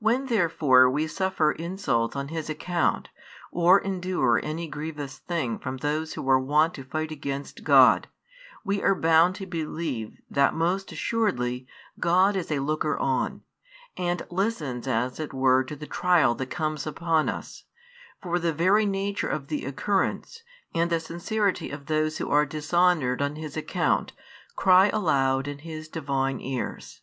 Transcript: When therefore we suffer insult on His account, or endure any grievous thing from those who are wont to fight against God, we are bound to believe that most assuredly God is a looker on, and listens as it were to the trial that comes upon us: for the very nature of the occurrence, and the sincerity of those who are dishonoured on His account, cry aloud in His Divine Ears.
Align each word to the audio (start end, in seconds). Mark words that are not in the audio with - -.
When 0.00 0.26
therefore 0.26 0.90
we 0.90 1.06
suffer 1.06 1.52
insult 1.52 2.16
on 2.16 2.26
His 2.26 2.50
account, 2.50 3.10
or 3.52 3.78
endure 3.80 4.40
any 4.42 4.66
grievous 4.66 5.18
thing 5.18 5.60
from 5.60 5.76
those 5.76 6.14
who 6.14 6.28
are 6.28 6.40
wont 6.40 6.74
to 6.74 6.82
fight 6.82 7.12
against 7.12 7.62
God, 7.62 8.08
we 8.64 8.82
are 8.82 8.96
bound 8.96 9.36
to 9.36 9.46
believe 9.46 10.18
that 10.28 10.54
most 10.54 10.90
assuredly 10.90 11.68
God 12.00 12.34
is 12.34 12.50
a 12.50 12.58
looker 12.58 12.98
on, 12.98 13.42
and 13.96 14.26
listens 14.28 14.88
as 14.88 15.20
it 15.20 15.32
were 15.32 15.62
to 15.62 15.76
the 15.76 15.86
trial 15.86 16.34
that 16.34 16.50
comes 16.50 16.84
upon 16.84 17.28
us: 17.28 17.62
for 18.20 18.40
the 18.40 18.52
very 18.52 18.84
nature 18.86 19.28
of 19.28 19.46
the 19.46 19.64
occurrence, 19.66 20.42
and 20.74 20.90
the 20.90 20.98
sincerity 20.98 21.70
of 21.70 21.86
those 21.86 22.18
who 22.18 22.28
are 22.28 22.44
dishonoured 22.44 23.22
on 23.22 23.36
His 23.36 23.56
account, 23.56 24.14
cry 24.56 24.88
aloud 24.88 25.46
in 25.46 25.58
His 25.60 25.86
Divine 25.86 26.40
Ears. 26.40 27.02